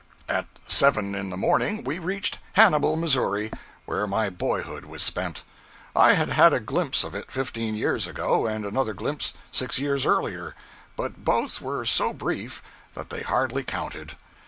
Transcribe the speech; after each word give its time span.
At 0.27 0.47
seven 0.67 1.13
in 1.13 1.29
the 1.29 1.37
morning 1.37 1.83
we 1.83 1.99
reached 1.99 2.39
Hannibal, 2.53 2.95
Missouri, 2.95 3.51
where 3.85 4.07
my 4.07 4.31
boyhood 4.31 4.85
was 4.85 5.03
spent. 5.03 5.43
I 5.95 6.13
had 6.13 6.29
had 6.29 6.53
a 6.53 6.59
glimpse 6.59 7.03
of 7.03 7.13
it 7.13 7.31
fifteen 7.31 7.75
years 7.75 8.07
ago, 8.07 8.47
and 8.47 8.65
another 8.65 8.95
glimpse 8.95 9.35
six 9.51 9.77
years 9.77 10.07
earlier, 10.07 10.55
but 10.95 11.23
both 11.23 11.61
were 11.61 11.85
so 11.85 12.13
brief 12.13 12.63
that 12.95 13.11
they 13.11 13.21
hardly 13.21 13.63
counted. 13.63 14.15